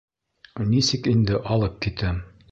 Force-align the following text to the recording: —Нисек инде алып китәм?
—Нисек 0.71 1.09
инде 1.11 1.37
алып 1.57 1.77
китәм? 1.87 2.19